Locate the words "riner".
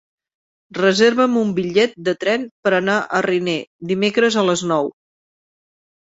3.25-3.55